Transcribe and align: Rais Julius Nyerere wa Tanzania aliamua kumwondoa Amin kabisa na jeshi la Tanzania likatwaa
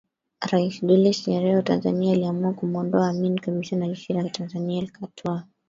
Rais 0.51 0.79
Julius 0.87 1.27
Nyerere 1.27 1.55
wa 1.55 1.61
Tanzania 1.63 2.13
aliamua 2.13 2.53
kumwondoa 2.53 3.09
Amin 3.09 3.37
kabisa 3.39 3.75
na 3.75 3.87
jeshi 3.87 4.13
la 4.13 4.29
Tanzania 4.29 4.81
likatwaa 4.81 5.43